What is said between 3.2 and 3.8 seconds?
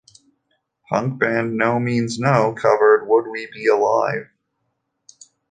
We Be